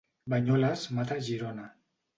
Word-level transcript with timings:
Banyoles 0.33 0.81
mata 0.99 1.15
Girona. 1.29 1.65